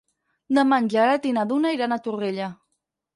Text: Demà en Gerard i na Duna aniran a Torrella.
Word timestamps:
Demà 0.57 0.79
en 0.83 0.87
Gerard 0.93 1.27
i 1.31 1.33
na 1.39 1.43
Duna 1.51 1.69
aniran 1.73 1.93
a 1.93 1.99
Torrella. 2.09 2.49